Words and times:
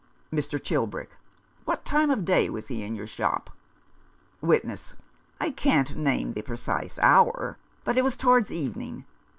Mr. 0.33 0.59
Chilbrick: 0.59 1.09
"What 1.65 1.85
time 1.85 2.09
of 2.09 2.25
day 2.25 2.49
was 2.49 2.69
he 2.69 2.81
in 2.81 2.95
your 2.95 3.05
shop?" 3.05 3.51
Witness:" 4.51 4.95
I 5.39 5.51
can't 5.51 5.95
name 5.95 6.31
the 6.31 6.41
precise 6.41 6.97
hour, 6.97 7.59
but 7.83 7.99
it 7.99 8.03
was 8.03 8.17
towards 8.17 8.51
evening. 8.51 9.05